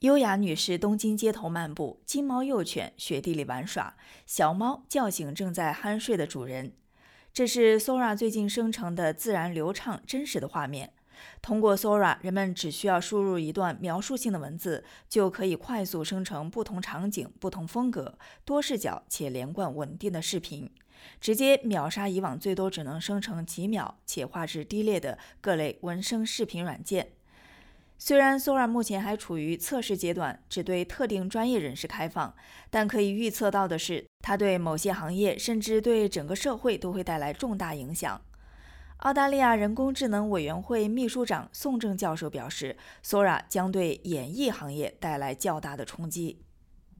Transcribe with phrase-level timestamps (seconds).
[0.00, 6.72] 优雅女士东京街头漫步，金毛幼犬雪地里玩耍，小猫叫醒正在酣睡的主人。
[7.34, 10.94] 这是 Sora 最近生成的自然流畅、真实的画面。
[11.42, 20.70] 通过 Sora，人们只需要输入一段描述性的文字，就可以快速生成不同场景、不同风格、多视角且连贯稳定的视频，
[21.20, 27.12] 直接秒杀以往最多只能生成几秒且画质低劣的各类文生视频软件。
[28.02, 32.34] 虽然 Sora 目前还处于测试阶段，只对特定专业人士开放，
[32.70, 38.18] 但可以预测到的是，它对某些行业甚至对整个社会都会带来重大影响。
[39.00, 46.40] 澳大利亚人工智能委员会秘书长宋正教授表示，Sora 将对演艺行业带来较大的冲击。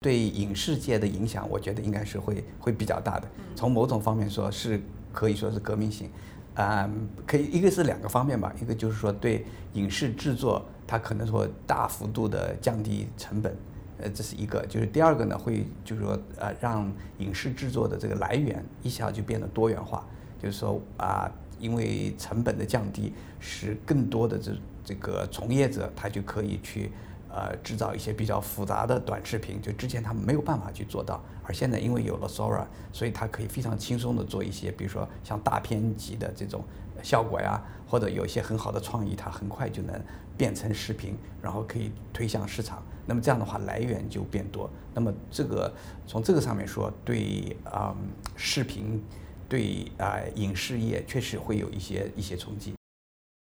[0.00, 3.26] 对影视界的影响，我觉得应该是会会比较大的。
[3.56, 4.78] 从某种方面说，是
[5.10, 6.10] 可以说是革命性。
[6.54, 6.86] 啊，
[7.26, 13.56] 可以，一个是两个方面吧，一个就是说对影视制作，它可能说大幅度的降低成本，
[13.98, 20.06] 呃，这是一个，就是第二个呢，会就是说呃，让影视制作的这个来源一下就变得多元化，
[20.40, 24.52] 就是说啊，因为成本的降低，使更多的这
[24.84, 26.90] 这个从业者他就可以去。
[27.34, 36.62] 呃，制造一些比较复杂的短视频，就之前他们没有办法去做到，而现在因为有了 Sora，所以它可以非常轻松的做一些，比如说像大片级的这种
[37.02, 39.98] 效果呀，或者有一些很好的创意，它很快就能
[40.36, 42.82] 变成视频，然后可以推向市场。
[43.06, 44.68] 那么这样的话，来源就变多。
[44.92, 45.72] 那么这个
[46.06, 47.96] 从这个上面说，对啊，
[48.36, 49.02] 视频
[49.48, 52.74] 对啊影视业确实会有一些一些冲击。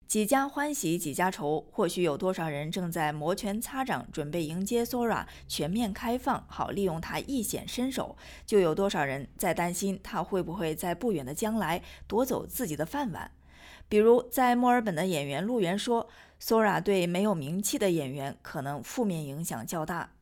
[0.08, 13.30] 几家欢喜几家愁，或许有多少人正在摩拳擦掌，准备迎接 Sora 全面开放，好利用它一显身手；就有多少人在担心它会不会在不远的将来夺走自己的饭碗。
[13.90, 16.08] 比如，在墨尔本的演员陆源说
[16.42, 20.14] ，Sora 对没有名气的演员可能负面影响较大。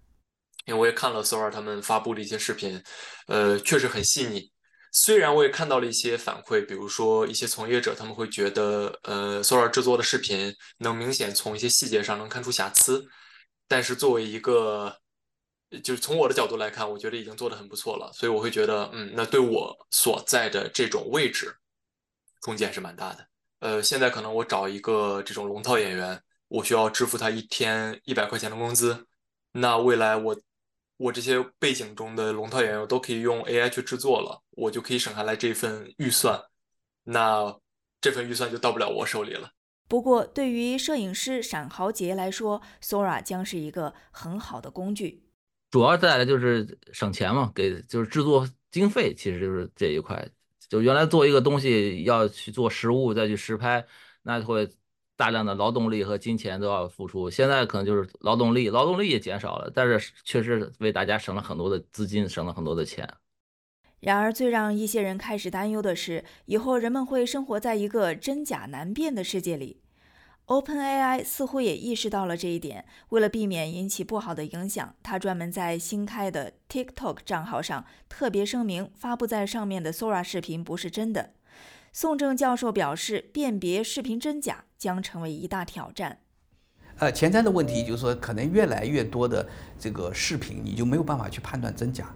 [0.66, 2.81] 因为我也看了 Sora 他们发布的一些视频，
[3.27, 4.52] 呃，确实很细腻。
[4.98, 13.05] 虽然我也看到了一些反馈，比如说一些从业者他们会觉得，呃，Sora 制作的视频能明显从一些细节上能看出瑕疵，
[13.67, 14.98] 但是作为一个，
[15.84, 21.54] 就是从我的角度来看，我觉得已经做得很不错了，所以我会觉得，嗯，那对我所在的这种位置，
[22.39, 23.28] 空间还是蛮大的。
[23.60, 26.17] 呃，现在可能我找一个这种龙套演员，
[26.48, 29.05] 我需要支付他一天一百块钱的工资，
[29.52, 30.34] 那未来我。
[30.98, 36.42] 我这些背景中的龙套演员都可以用 AI 去制作了，我就可以省下来这份预算，
[37.04, 37.54] 那
[38.00, 39.52] 这份预算就到不了我手里了。
[39.88, 45.23] 不过，对于摄影师闪豪杰来说，Sora 将是一个很好的工具。
[45.70, 50.28] 主要带来就是省钱嘛，给就是制作经费，其实就是这一块。
[50.70, 53.86] 就原来做一个东西要去做实物，再去实拍，
[54.23, 54.70] 那会。
[55.17, 63.08] 大量的劳动力和金钱都要付出，现在可能就是劳动力，劳动力也减少了，但是确实为大家省了很多的资金，省了很多的钱。
[64.02, 69.81] 然而，最让一些人开始担忧的是，以后人们会生活在一个真假难辨的世界里。
[70.48, 81.31] OpenAI 似乎也意识到了这一点，为了避免引起不好的影响，他专门在新开的 TikTok 账号上特别声明，发布在上面的 Sora 视频不是真的。
[81.98, 86.20] 宋正教授表示，辨别视频真假将成为一大挑战。
[86.98, 89.48] 呃，前瞻的问题就是说，可能越来越多的
[89.80, 92.14] 这个视频，你就没有办法去判断真假，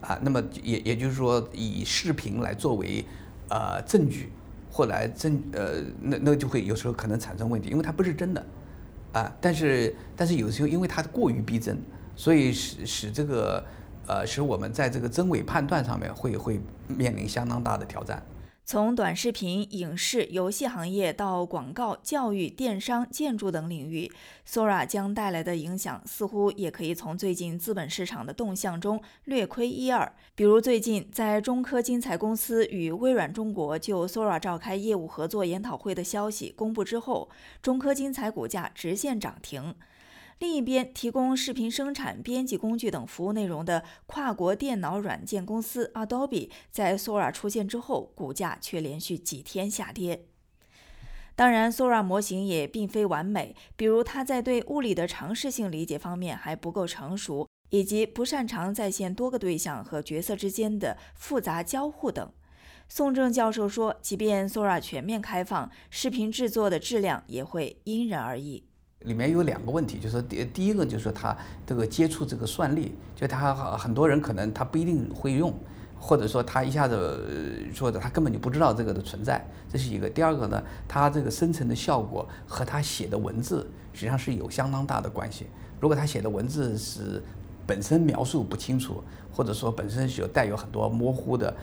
[0.00, 3.04] 啊，那么也也就是说，以视频来作为
[3.48, 4.30] 呃证据，
[4.70, 8.46] 或来证呃，那那就会有时候可能产生问题，因为它不是真的，
[9.12, 11.76] 啊，但是但是有时候因为它过于逼真，
[12.14, 13.66] 所以使使这个
[14.06, 18.24] 呃使我们在这个真伪判断上面会会面临相当大的挑战。
[18.68, 24.10] 从短视频、影视、游戏行业到广告、教育、电商、建筑等领域
[24.44, 30.12] ，Sora 将带来的影响似乎也可以从最近资本市场的动向中略窥一二。
[30.34, 37.30] 比如，最近在中科金财公司与微软中国就 Sora 召开业务合作研讨会的消息公布之后，
[37.62, 39.76] 中科金财股价直线涨停。
[40.38, 50.26] 另一边，提供视频生产、编辑工具等服务内容的跨国电脑软件公司 Adobe，在 Sora 出现之后，股价却连续几天下跌。
[51.34, 62.30] 当然，Sora 模型也并非完美，比如它在对物理的常识性理解方面还不够成熟，以及不擅长再现多个对象和角色之间的复杂交互等。
[62.88, 68.64] 宋正教授说，即便 Sora 全面开放，视频制作的质量也会因人而异。
[69.06, 75.54] 里面有两个问题，就是第第一个就是说他这个接触这个算力，就他很多人可能他不一定会用，
[75.98, 77.18] 或者说他一下子
[77.72, 80.10] 说的他根本就不知道这个的存在，这是一个。
[80.10, 85.46] 第二个呢，他这个生成的效果和他写的文字实际上是有相当大的关系。
[85.80, 87.22] 如果他写的文字是
[87.66, 89.02] 本身描述不清楚，
[89.32, 91.54] 或者说本身是有带有很多模糊的，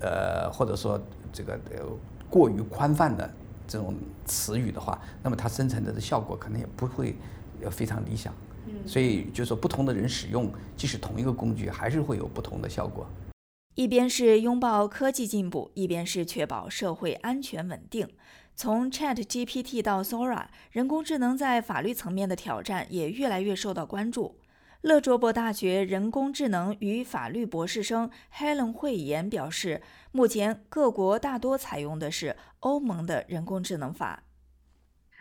[0.00, 1.00] 呃，或者说
[1.32, 1.84] 这个呃
[2.28, 3.30] 过于宽泛的
[3.68, 3.94] 这种
[4.24, 7.14] 词语的话，那么它生成的的效果可能也不会
[7.70, 8.34] 非常理想。
[8.84, 13.06] 所以就是说，不同的人使用，即使同一个工具，还是会有不同的效果。
[13.74, 18.08] 一边是拥抱科技进步，一边是确保社会安全稳定。
[18.56, 24.34] 从 Chat GPT 到 Sora，人工智能在法律层面的挑战也越来越受到关注。
[24.80, 29.82] 勒卓伯大学人工智能与法律博士生 Helen 慧妍表示，
[30.12, 34.22] 目前各国大多采用的是欧盟的人工智能法。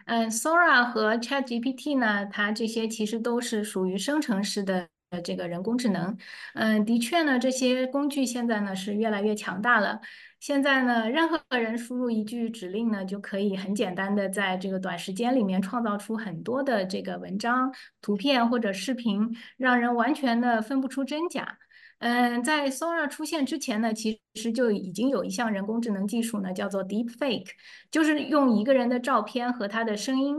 [0.06, 6.18] 嗯，Sora 和 Chat GPT 呢，它这些其实都是属于生成式的呃这个人工智能。
[6.54, 10.00] 嗯，的确呢，这些工具现在呢是越来越强大了。
[10.40, 21.58] 现在呢，任何人输入一句指令呢，就可以很简单的在这个短时间里面创造出很多的这个文章、图片或者视频，让人完全的分不出真假。
[22.00, 27.48] 嗯，在 Sora 出现之前呢，其实就已经有一项人工智能技术呢，叫做 Deepfake，
[27.90, 30.36] 就是用一个人的照片和他的声音，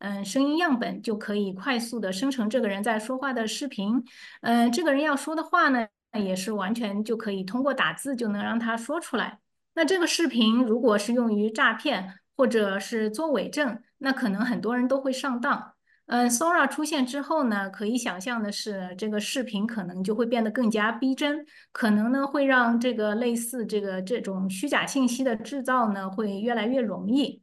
[0.00, 4.02] 嗯，声音样本就可以快速的生成这个人在说话的视频。
[4.40, 9.38] 嗯，这个人要说的话呢，也是完全就可以通过打字就能让他说出来。
[9.74, 15.74] 那这个视频如果是用于诈骗或者是做伪证，那可能很多人都会上当。
[16.06, 27.42] 嗯，Sora 出现之后呢，可以想象的是，这个视频可能就会变得更加逼真，可能呢会让这个类似这个这种虚假信息的制造呢会越来越容易。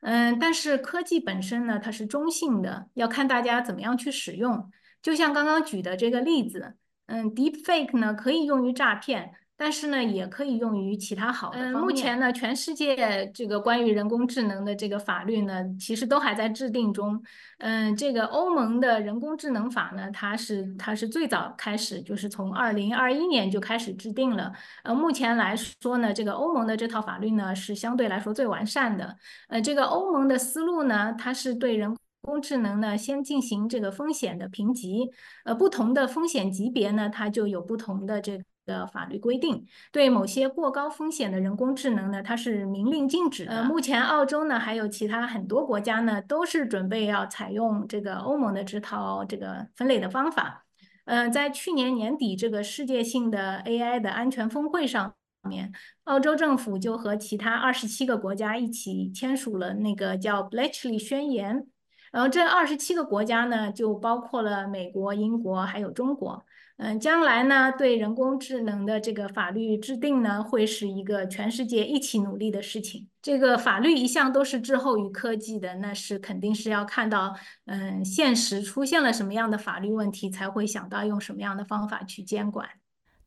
[0.00, 4.70] 嗯，但是科技本身呢，它是中性的，要看大家怎么样去使用。
[5.02, 6.74] 就像刚刚举的这个例子，
[7.06, 9.34] 嗯，Deepfake 呢可以用于诈骗。
[9.62, 11.74] 但是呢，也可以用于其他好的方面。
[11.82, 17.22] 目前呢，全世界这个关于人工智能的这个法律呢，其实都还在制定中。
[17.58, 24.50] 嗯，这个欧盟的人工智能法呢，它是它是最早开始，就是从二零二一年就开始制定了。
[24.82, 29.14] 呃，目前来说呢，这个欧盟的这套法律呢，是相对来说最完善的。
[29.48, 35.10] 呃，这个欧盟的思路呢，它是对人工智能呢，先进行这个风险的评级。
[35.44, 38.40] 呃，不同的风险级别呢，它就有不同的这。
[38.70, 43.52] 的法律规定，对某些过高风险的人工智能呢，它是明令禁止的。
[43.52, 50.64] 呃，目前澳洲呢，还有其他很多国家呢，都是准备要采用这个欧盟的这套这个分类的方法。
[51.06, 55.12] 嗯，在去年年底这个世界性的 AI 的安全峰会上
[55.48, 55.72] 面，
[56.04, 61.66] 澳洲政府就和其他二十七个国家一起签署了那个叫 Bletchley 宣言。
[62.12, 66.44] 然后这二十七个国家呢，就包括了美国、英国还有中国。
[66.82, 73.06] 嗯，将来呢，对人工智能的这个法律制定呢，会是一个全世界一起努力的事情。
[73.20, 77.36] 这个法律一向都是滞后于科技的，那是肯定是要看到，
[77.66, 82.66] 嗯，现实出现了什么样的法律问题，才会想到用什么样的方法去监管。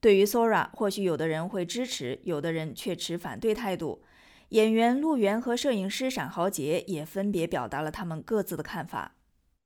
[0.01, 4.01] 对于 Sora，或许有的人会支持，有的人却持反对态度。
[4.49, 9.15] 演员陆源和摄影师闪豪杰也分别表达了他们各自的看法。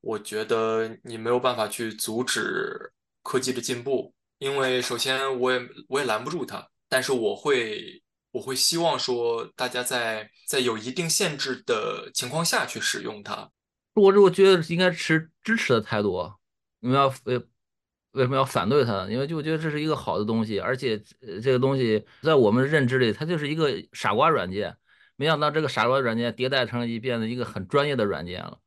[0.01, 2.91] 我觉得你没有办法去阻止。
[3.27, 5.59] 科技的进步，因为首先我也
[5.89, 8.01] 我也拦不住它，但是我会
[8.31, 13.51] 我会希望说大家在在有一定限制的情况下去使用它。
[13.95, 16.31] 我我觉得应该持支持的态度，
[16.79, 17.37] 你们要为
[18.13, 19.05] 为什么要反对它？
[19.09, 20.97] 因为就我觉得这是一个好的东西，而且
[21.43, 24.77] 这个东西在我们认知里，它就是一个傻瓜软件。
[25.17, 28.57] 没想到这个傻瓜软件迭代成一变得一个很专业的软件了。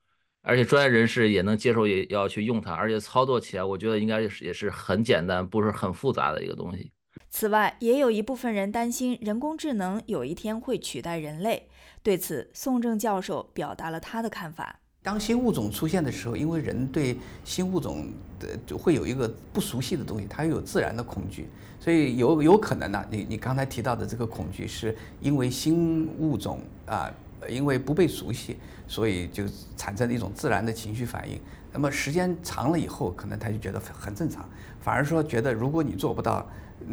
[0.43, 6.91] 而且专业人士也能接受，也要去用它，而且操作起来，我觉得应该是也是很简单，不是很复杂的一个东西。
[7.29, 11.69] 此外，也有一部分人担心人工智能有一天会取代人类。
[12.03, 27.13] 对此，宋正教授表达了他的看法：当新物种出现的时候，因为人对新物种的就会有一个不熟悉的东西，它有自然的恐惧，所以有有可能呢，你你刚才提到的这个恐惧，是因为新物种啊。
[27.49, 28.57] 因为不被熟悉，
[28.87, 29.45] 所以就
[29.77, 31.41] 产生了一种自然的情绪反应。
[31.73, 34.49] 那么时间长了以后，可能他就觉得很正常，
[34.81, 36.47] 反而说觉得如果你做不到，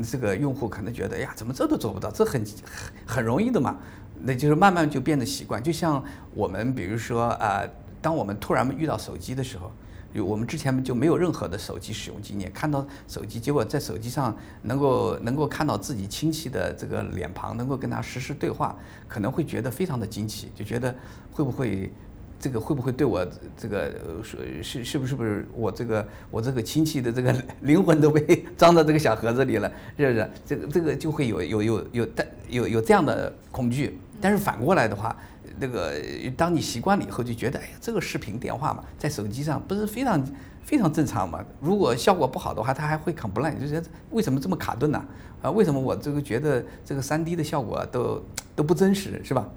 [0.10, 2.12] 这个用户可能觉得哎呀，怎么这都做不到？
[2.12, 3.78] 这很很很容易的嘛。
[4.22, 5.62] 那就是慢慢就变得习惯。
[5.62, 7.64] 就像我们比如说啊，
[8.02, 9.72] 当我们突然遇到手机的时候。
[10.14, 18.76] 有我们之前就没有任何的手机使用经验，看到手机，结果在手机上能够能够看到自己亲戚的这个脸庞，能够跟他实时对话，
[19.08, 20.94] 可能会觉得非常的惊奇，就觉得
[21.32, 21.92] 会不会
[22.40, 23.26] 这个会不会对我
[23.58, 30.30] 这个是是是不是不是我这个我这个亲戚的这个 灵魂都被 装到这个小盒子里了，是不是？
[30.46, 34.00] 这个这个就会有有有有但有有这样的恐惧。
[34.20, 35.16] 但是反过来的话，
[35.60, 35.94] 那个
[36.36, 40.24] 当你习惯了以后，就觉得哎呀，这个视频电话嘛，在手机上不是非常
[40.64, 41.44] 非常正常嘛？
[41.60, 45.04] 如果效果不好的话，它还会 complain，就觉得为什么这么卡顿呢？
[45.42, 48.24] 啊，为什么我这个觉得这个三 D 的效果都
[48.56, 49.48] 都不真实，是吧？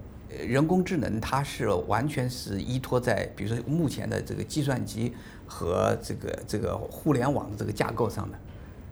[0.46, 5.12] 人工智能它是完全是依托在比如说目前的这个计算机
[5.44, 8.38] 和这个这个互联网的这个架构上的。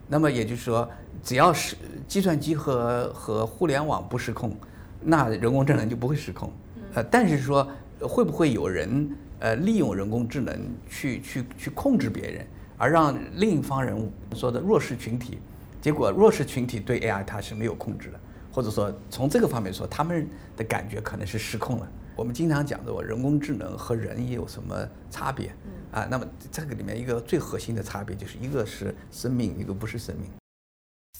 [0.08, 0.88] 那么也就是说，
[1.22, 1.76] 只要是
[2.08, 4.56] 计算机和和互联网不失控，
[5.00, 6.50] 那人工智能就不会失控。
[6.94, 7.68] 呃，但是说
[8.00, 15.38] 会不会有人呃利用人工智能去去去控制别人，而让另一方人说的弱势群体，
[15.80, 18.20] 结果弱势群体对 AI 它是没有控制的。
[18.50, 20.26] 或者说，从这个方面说，他们
[20.56, 21.88] 的感觉可能是失控了。
[22.16, 24.74] 我们经常讲的，我人工智能和人也有什么
[25.10, 25.54] 差别？
[25.92, 30.28] 啊，那么这个里面一个最核心的差别，就是一个是生命，一个不是生命。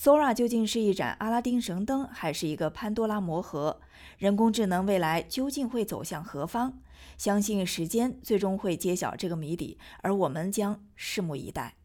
[0.01, 3.81] Sora 究竟是一盏阿拉丁神灯，还是一个潘多拉魔盒？
[4.17, 6.75] 人工智能未来究竟会走向何方？
[7.17, 11.78] 相信时间最终会揭晓这个谜底，而我们将拭目以待。